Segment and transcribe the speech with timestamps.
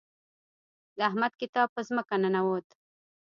[0.97, 2.67] د احمد کتاب په ځمکه ننوت.